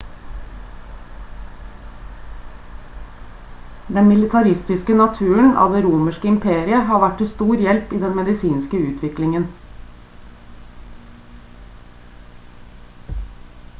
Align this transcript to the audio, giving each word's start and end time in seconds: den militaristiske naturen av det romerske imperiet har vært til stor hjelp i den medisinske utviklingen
den 3.97 4.07
militaristiske 4.11 4.95
naturen 5.01 5.51
av 5.65 5.75
det 5.77 5.81
romerske 5.85 6.27
imperiet 6.31 6.89
har 6.91 7.03
vært 7.03 7.21
til 7.23 7.29
stor 7.33 7.61
hjelp 7.65 7.93
i 7.97 7.99
den 8.05 8.17
medisinske 8.21 8.79
utviklingen 8.87 9.47